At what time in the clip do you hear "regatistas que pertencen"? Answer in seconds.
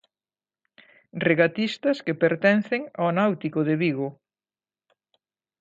1.27-2.81